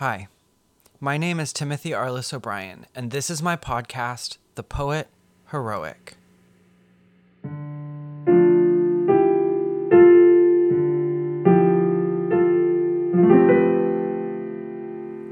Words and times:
Hi, 0.00 0.28
my 1.00 1.16
name 1.16 1.40
is 1.40 1.54
Timothy 1.54 1.92
Arliss 1.92 2.34
O'Brien, 2.34 2.84
and 2.94 3.10
this 3.10 3.30
is 3.30 3.42
my 3.42 3.56
podcast, 3.56 4.36
The 4.54 4.62
Poet 4.62 5.08
Heroic. 5.50 6.18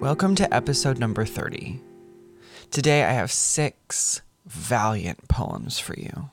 Welcome 0.01 0.35
to 0.37 0.49
episode 0.51 0.99
number 0.99 1.27
30. 1.27 1.83
Today 2.71 3.05
I 3.05 3.13
have 3.13 3.31
six 3.31 4.23
valiant 4.47 5.29
poems 5.29 5.79
for 5.79 5.95
you. 5.95 6.31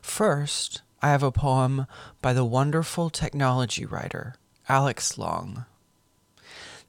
First, 0.00 0.80
I 1.02 1.10
have 1.10 1.22
a 1.22 1.30
poem 1.30 1.86
by 2.22 2.32
the 2.32 2.46
wonderful 2.46 3.10
technology 3.10 3.84
writer 3.84 4.36
Alex 4.70 5.18
Long. 5.18 5.66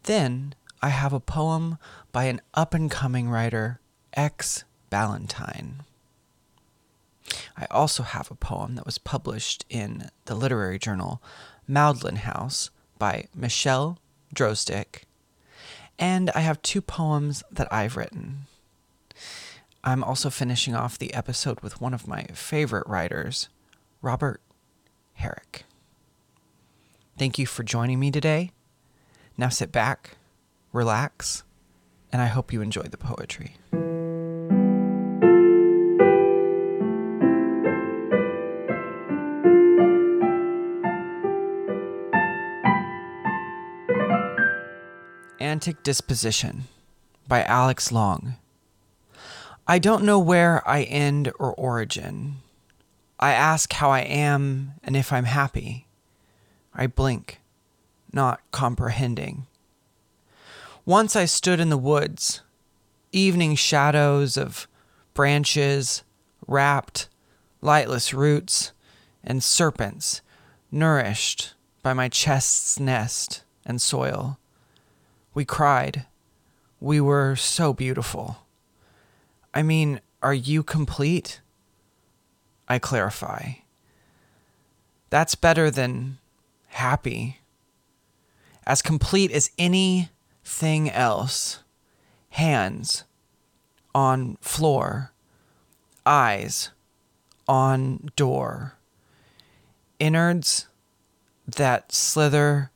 Then, 0.04 0.56
I 0.82 0.90
have 0.90 1.14
a 1.14 1.20
poem 1.20 1.78
by 2.12 2.26
an 2.26 2.41
up 2.54 2.73
and 2.73 2.91
coming 2.91 3.30
writer, 3.30 3.80
X 4.14 4.66
Ballantyne. 4.90 5.84
I 7.58 7.66
also 7.72 8.04
have 8.04 8.30
a 8.30 8.36
poem 8.36 8.76
that 8.76 8.86
was 8.86 8.98
published 8.98 9.66
in 9.70 10.10
the 10.26 10.36
literary 10.36 10.77
journal 10.77 11.22
Maudlin 11.68 12.18
House 12.18 12.70
by 13.00 13.27
Michelle 13.34 13.98
Drozdick. 14.36 15.04
And 15.98 16.30
I 16.32 16.41
have 16.41 16.62
two 16.62 16.82
poems 16.82 17.44
that 17.52 17.72
I've 17.72 17.96
written. 17.96 18.48
I'm 19.84 20.04
also 20.04 20.30
finishing 20.30 20.76
off 20.76 20.98
the 20.98 21.13
episode 21.13 21.62
with 21.62 21.80
one 21.80 21.94
of 21.94 22.08
my 22.08 22.24
favorite 22.34 22.88
writers, 22.88 23.48
Robert 24.02 24.41
Herrick. 25.13 25.63
Thank 27.18 27.38
you 27.38 27.46
for 27.46 27.63
joining 27.63 27.99
me 27.99 28.12
today. 28.12 28.52
Now 29.36 29.50
sit 29.50 29.72
back, 29.72 30.18
relax, 30.72 31.44
and 32.12 32.22
I 32.22 32.28
hope 32.28 32.54
you 32.54 32.62
enjoy 32.62 32.84
the 32.84 32.98
poetry. 32.98 33.55
Antic 45.40 45.82
Disposition 45.84 46.66
by 47.27 47.44
Alex 47.44 47.91
Long. 47.91 48.35
I 49.68 49.79
don't 49.79 50.04
know 50.04 50.20
where 50.20 50.68
I 50.68 50.84
end 50.84 51.32
or 51.40 51.54
origin. 51.54 52.35
I 53.20 53.34
ask 53.34 53.72
how 53.74 53.90
I 53.90 54.02
am 54.02 54.74
and 54.84 54.96
if 54.96 55.13
I'm 55.13 55.26
happy. 55.26 55.88
I 56.74 56.88
blink, 56.88 57.40
not 58.14 58.40
comprehending. 58.52 59.48
Once 60.86 61.16
I 61.16 61.26
stood 61.26 61.60
in 61.60 61.70
the 61.70 61.78
woods, 61.78 62.42
evening 63.12 63.56
shadows 63.56 64.38
of 64.38 64.68
branches, 65.14 66.03
wrapped, 66.47 67.08
lightless 67.62 68.14
roots, 68.14 68.74
and 69.24 69.44
serpents 69.44 70.22
nourished 70.72 71.53
by 71.81 71.94
my 71.94 72.09
chest's 72.09 72.80
nest 72.80 73.44
and 73.66 73.81
soil. 73.81 74.40
We 75.34 75.46
cried. 75.46 76.06
We 76.80 77.00
were 77.00 77.36
so 77.36 77.74
beautiful. 77.74 78.46
I 79.53 79.64
mean, 79.64 80.02
are 80.22 80.34
you 80.34 80.64
complete? 80.64 81.41
I 82.68 82.80
clarify. 82.80 83.53
That's 85.09 85.36
better 85.36 85.69
than 85.69 86.18
happy. 86.68 87.40
As 88.66 88.81
complete 88.81 89.31
as 89.31 89.52
anything 89.58 90.90
else. 90.90 91.59
Hands 92.30 93.03
on 93.94 94.38
floor, 94.42 95.12
eyes 96.06 96.69
on 97.47 98.09
door, 98.16 98.73
innards 100.00 100.68
that 101.47 101.91
slither 101.91 102.72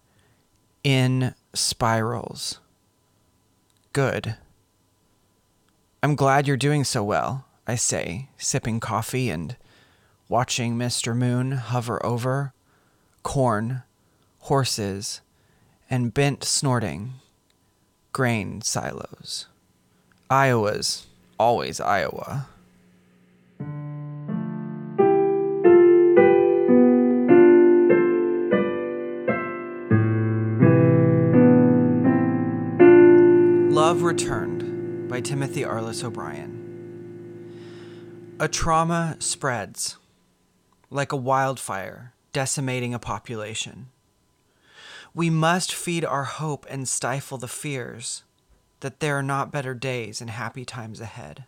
in 0.83 1.33
spirals. 1.53 2.59
Good. 3.93 4.35
I'm 6.03 6.15
glad 6.15 6.47
you're 6.47 6.57
doing 6.57 6.83
so 6.83 7.03
well, 7.03 7.45
I 7.65 7.75
say, 7.75 8.29
sipping 8.37 8.79
coffee 8.79 9.29
and 9.29 9.55
watching 10.29 10.77
Mr. 10.77 11.15
Moon 11.15 11.53
hover 11.53 12.05
over 12.05 12.53
corn, 13.23 13.83
horses, 14.39 15.21
and 15.89 16.13
bent 16.13 16.43
snorting 16.43 17.13
grain 18.11 18.61
silos. 18.61 19.47
Iowa's 20.29 21.07
always 21.39 21.79
Iowa. 21.79 22.47
Love 33.71 34.01
Returned 34.01 35.07
by 35.07 35.21
Timothy 35.21 35.61
Arliss 35.61 36.03
O'Brien. 36.03 36.57
A 38.39 38.47
trauma 38.47 39.15
spreads 39.19 39.97
like 40.89 41.11
a 41.11 41.15
wildfire, 41.15 42.13
decimating 42.33 42.93
a 42.93 42.99
population. 42.99 43.87
We 45.13 45.29
must 45.29 45.73
feed 45.73 46.05
our 46.05 46.25
hope 46.25 46.65
and 46.69 46.87
stifle 46.87 47.37
the 47.37 47.47
fears 47.47 48.23
that 48.81 48.99
there 48.99 49.17
are 49.17 49.23
not 49.23 49.51
better 49.51 49.73
days 49.73 50.21
and 50.21 50.29
happy 50.29 50.65
times 50.65 51.01
ahead. 51.01 51.45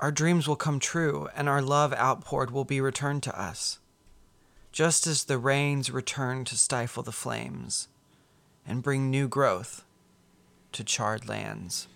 Our 0.00 0.12
dreams 0.12 0.46
will 0.46 0.56
come 0.56 0.78
true, 0.78 1.28
and 1.34 1.48
our 1.48 1.62
love 1.62 1.92
outpoured 1.92 2.50
will 2.50 2.64
be 2.64 2.80
returned 2.80 3.22
to 3.24 3.40
us, 3.40 3.78
just 4.70 5.06
as 5.06 5.24
the 5.24 5.38
rains 5.38 5.90
return 5.90 6.44
to 6.46 6.56
stifle 6.56 7.02
the 7.02 7.12
flames 7.12 7.88
and 8.66 8.82
bring 8.82 9.10
new 9.10 9.26
growth 9.26 9.84
to 10.72 10.84
charred 10.84 11.28
lands. 11.28 11.88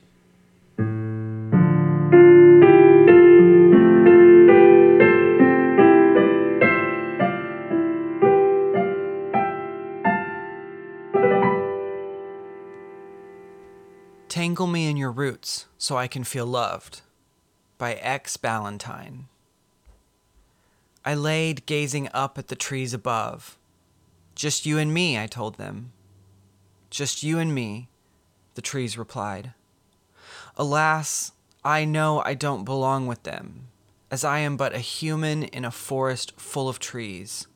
Tangle 14.42 14.66
me 14.66 14.88
in 14.88 14.96
your 14.96 15.12
roots 15.12 15.66
so 15.78 15.96
I 15.96 16.08
can 16.08 16.24
feel 16.24 16.46
loved 16.46 17.02
by 17.78 17.94
X 17.94 18.36
Ballantyne. 18.36 19.28
I 21.04 21.14
laid 21.14 21.64
gazing 21.64 22.08
up 22.12 22.36
at 22.38 22.48
the 22.48 22.56
trees 22.56 22.92
above. 22.92 23.56
Just 24.34 24.66
you 24.66 24.78
and 24.78 24.92
me, 24.92 25.16
I 25.16 25.28
told 25.28 25.58
them. 25.58 25.92
Just 26.90 27.22
you 27.22 27.38
and 27.38 27.54
me, 27.54 27.88
the 28.54 28.62
trees 28.62 28.98
replied. 28.98 29.54
Alas, 30.56 31.30
I 31.64 31.84
know 31.84 32.20
I 32.24 32.34
don't 32.34 32.64
belong 32.64 33.06
with 33.06 33.22
them, 33.22 33.68
as 34.10 34.24
I 34.24 34.40
am 34.40 34.56
but 34.56 34.74
a 34.74 34.80
human 34.80 35.44
in 35.44 35.64
a 35.64 35.70
forest 35.70 36.32
full 36.36 36.68
of 36.68 36.80
trees. 36.80 37.46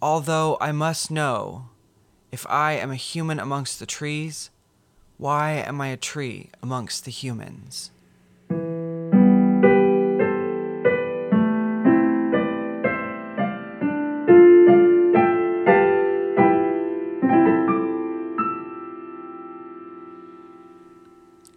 Although 0.00 0.56
I 0.60 0.70
must 0.70 1.10
know, 1.10 1.70
if 2.30 2.46
I 2.48 2.74
am 2.74 2.92
a 2.92 3.06
human 3.10 3.40
amongst 3.40 3.80
the 3.80 3.86
trees, 3.86 4.50
why 5.16 5.52
am 5.52 5.80
I 5.80 5.88
a 5.88 5.96
tree 5.96 6.50
amongst 6.62 7.04
the 7.04 7.10
humans? 7.10 7.90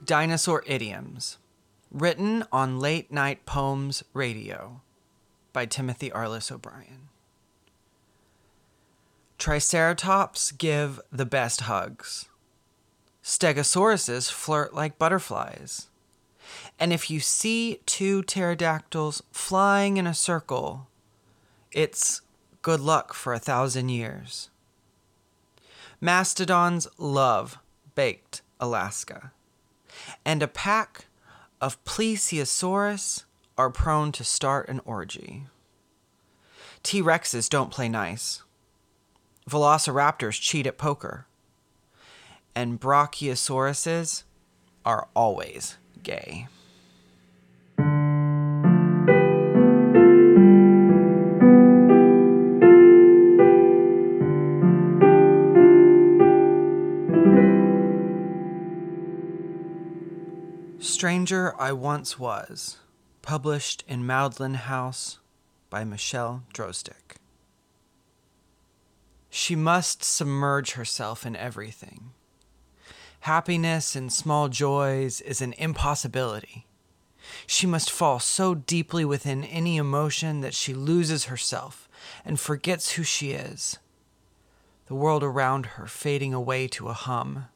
Dinosaur 0.06 0.63
Idioms, 0.65 1.38
written 1.92 2.45
on 2.50 2.80
Late 2.80 3.12
Night 3.12 3.45
Pomes 3.45 4.06
Radio 4.13 4.80
by 5.51 5.65
Timothy 5.65 6.10
Arliss 6.10 6.50
O'Brien. 6.50 7.10
Triceratops 9.38 10.53
give 10.53 11.01
the 11.12 11.25
best 11.25 11.62
hugs. 11.62 12.30
Stegosauruses 13.27 14.31
flirt 14.31 14.74
like 14.74 14.97
butterflies. 14.97 15.88
And 16.79 16.94
if 16.94 17.12
you 17.12 17.19
see 17.19 17.81
two 17.85 18.24
pterodactyls 18.24 19.21
flying 19.33 19.97
in 19.97 20.07
a 20.07 20.13
circle, 20.13 20.88
it's 21.74 22.21
good 22.62 22.79
luck 22.79 23.13
for 23.13 23.33
a 23.33 23.39
thousand 23.39 23.89
years. 23.89 24.50
Mastodons 26.00 26.88
love 26.97 27.57
baked 27.95 28.44
Alaska 28.62 29.33
and 30.24 30.41
a 30.41 30.47
pack 30.47 31.07
of 31.59 31.83
plesiosaurus 31.83 33.25
are 33.57 33.69
prone 33.69 34.13
to 34.13 34.24
start 34.24 34.69
an 34.69 34.79
orgy. 34.85 35.47
T 36.81 37.01
Rexes 37.01 37.50
don't 37.50 37.71
play 37.71 37.89
nice. 37.89 38.44
Velociraptors 39.50 40.39
cheat 40.39 40.65
at 40.65 40.77
poker. 40.77 41.27
And 42.57 42.80
brachiosauruses 42.80 44.24
are 44.83 45.09
always 45.15 45.77
gay. 46.01 46.48
Stranger 60.80 61.53
I 61.60 61.71
Once 61.74 62.18
Was, 62.18 62.77
published 63.21 63.83
in 63.88 64.03
Maudlin 64.07 64.56
House 64.56 65.19
by 65.69 65.83
Michelle 65.83 66.42
Drozdick. 66.56 67.18
She 69.30 69.56
must 69.56 70.03
submerge 70.03 70.71
herself 70.71 71.24
in 71.24 71.36
everything. 71.36 72.13
Happiness 73.22 73.96
in 73.96 74.10
small 74.10 74.50
joys 74.50 75.22
is 75.22 75.42
an 75.42 75.54
impossibility. 75.54 76.66
She 77.46 77.68
must 77.68 77.92
fall 77.92 78.19
so 78.19 78.56
deeply 78.56 79.04
within 79.04 79.44
any 79.44 79.78
emotion 79.78 80.42
that 80.42 80.54
she 80.54 80.74
loses 80.74 81.25
herself 81.25 81.90
and 82.24 82.40
forgets 82.40 82.92
who 82.94 83.04
she 83.04 83.31
is. 83.31 83.80
The 84.86 84.96
world 84.96 85.24
around 85.24 85.66
her 85.66 85.88
fading 85.88 86.34
away 86.34 86.68
to 86.69 86.88
a 86.88 86.94
hum 86.94 87.48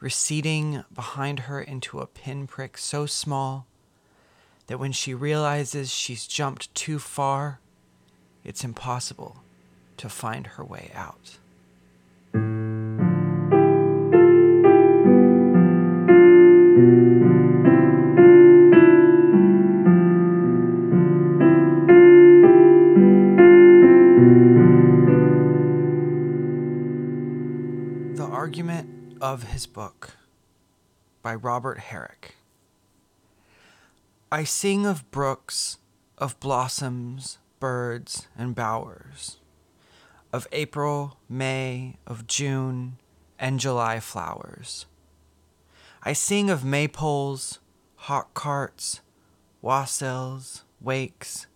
receding 0.00 0.84
behind 0.94 1.40
her 1.40 1.60
into 1.60 2.00
a 2.00 2.06
pinprick 2.06 2.78
so 2.78 3.06
small 3.06 3.66
that 4.66 4.78
when 4.78 4.92
she 4.92 5.14
realizes 5.14 5.90
she's 5.92 6.26
jumped 6.26 6.72
too 6.74 6.98
far, 6.98 7.60
it's 8.44 8.64
impossible 8.64 9.42
to 9.96 10.08
find 10.08 10.46
her 10.46 10.64
way 10.64 10.90
out. 10.94 11.38
Argument 28.48 29.18
of 29.20 29.42
his 29.42 29.66
book 29.66 30.12
by 31.20 31.34
Robert 31.34 31.80
Herrick. 31.80 32.36
I 34.32 34.44
sing 34.44 34.86
of 34.86 35.10
brooks, 35.10 35.76
of 36.16 36.40
blossoms, 36.40 37.36
birds, 37.60 38.26
and 38.38 38.54
bowers, 38.54 39.36
of 40.32 40.48
April, 40.50 41.18
May, 41.28 41.98
of 42.06 42.26
June, 42.26 42.96
and 43.38 43.60
July 43.60 44.00
flowers. 44.00 44.86
I 46.02 46.14
sing 46.14 46.48
of 46.48 46.62
maypoles, 46.62 47.58
hock 47.96 48.32
carts, 48.32 49.02
wassails, 49.60 50.64
wakes, 50.80 51.46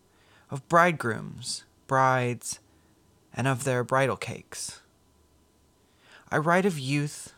of 0.50 0.68
bridegrooms, 0.68 1.64
brides, 1.86 2.60
and 3.32 3.48
of 3.48 3.64
their 3.64 3.82
bridal 3.82 4.18
cakes. 4.18 4.81
I 6.32 6.38
write 6.38 6.64
of 6.64 6.78
youth, 6.78 7.34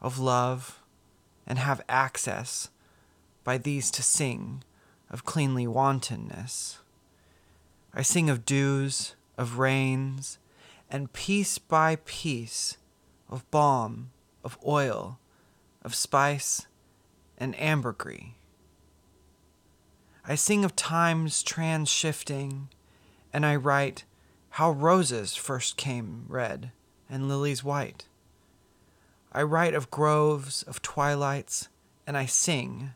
of 0.00 0.18
love, 0.18 0.80
and 1.46 1.58
have 1.58 1.84
access 1.90 2.70
by 3.44 3.58
these 3.58 3.90
to 3.90 4.02
sing 4.02 4.64
of 5.10 5.26
cleanly 5.26 5.66
wantonness. 5.66 6.78
I 7.92 8.00
sing 8.00 8.30
of 8.30 8.46
dews, 8.46 9.14
of 9.36 9.58
rains, 9.58 10.38
and 10.88 11.12
piece 11.12 11.58
by 11.58 11.96
piece 11.96 12.78
of 13.28 13.48
balm, 13.50 14.10
of 14.42 14.56
oil, 14.66 15.18
of 15.82 15.94
spice, 15.94 16.66
and 17.36 17.54
ambergris. 17.60 18.32
I 20.26 20.34
sing 20.34 20.64
of 20.64 20.74
times 20.74 21.42
trans 21.42 21.90
shifting, 21.90 22.70
and 23.34 23.44
I 23.44 23.56
write 23.56 24.04
how 24.52 24.70
roses 24.70 25.36
first 25.36 25.76
came 25.76 26.24
red 26.26 26.72
and 27.10 27.28
lilies 27.28 27.62
white 27.62 28.06
I 29.34 29.42
write 29.42 29.74
of 29.74 29.90
groves, 29.90 30.62
of 30.62 30.80
twilights, 30.80 31.68
and 32.06 32.16
I 32.16 32.24
sing 32.26 32.92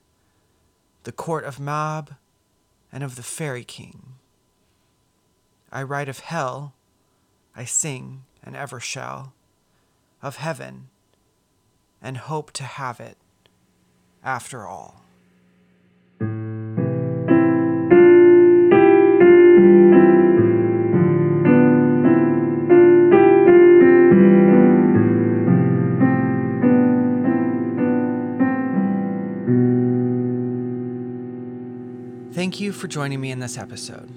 the 1.02 1.11
court 1.11 1.44
of 1.44 1.58
Mab 1.58 2.14
and 2.93 3.02
of 3.02 3.17
the 3.17 3.25
fairy 3.25 3.64
king. 3.64 4.14
I 5.73 5.82
write 5.82 6.08
of 6.08 6.20
hell, 6.20 6.75
I 7.56 7.64
sing 7.64 8.25
and 8.43 8.55
ever 8.55 8.79
shall, 8.79 9.32
of 10.23 10.37
heaven, 10.37 10.90
and 12.00 12.17
hope 12.17 12.52
to 12.52 12.64
have 12.64 13.00
it 13.00 13.17
after 14.23 14.64
all. 14.64 15.02
Thank 32.49 32.61
you 32.61 32.73
for 32.73 32.89
joining 32.89 33.21
me 33.21 33.31
in 33.31 33.41
this 33.41 33.59
episode. 33.59 34.09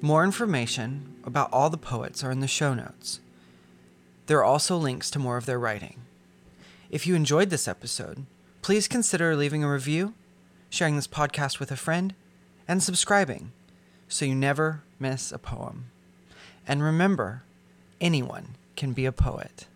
More 0.00 0.24
information 0.24 1.14
about 1.22 1.52
all 1.52 1.70
the 1.70 1.78
poets 1.78 2.24
are 2.24 2.32
in 2.32 2.40
the 2.40 2.48
show 2.48 2.74
notes. 2.74 3.20
There 4.26 4.38
are 4.38 4.44
also 4.44 4.76
links 4.76 5.08
to 5.12 5.20
more 5.20 5.36
of 5.36 5.46
their 5.46 5.60
writing. 5.60 6.00
If 6.90 7.06
you 7.06 7.14
enjoyed 7.14 7.50
this 7.50 7.68
episode, 7.68 8.26
please 8.60 8.88
consider 8.88 9.36
leaving 9.36 9.62
a 9.62 9.70
review, 9.70 10.14
sharing 10.68 10.96
this 10.96 11.06
podcast 11.06 11.60
with 11.60 11.70
a 11.70 11.76
friend, 11.76 12.14
and 12.66 12.82
subscribing 12.82 13.52
so 14.08 14.24
you 14.24 14.34
never 14.34 14.82
miss 14.98 15.30
a 15.30 15.38
poem. 15.38 15.84
And 16.66 16.82
remember, 16.82 17.44
anyone 18.00 18.56
can 18.74 18.94
be 18.94 19.06
a 19.06 19.12
poet. 19.12 19.68